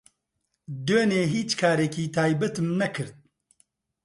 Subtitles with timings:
[0.85, 3.15] دوێنێ هیچ کارێکی تایبەتم نەکرد.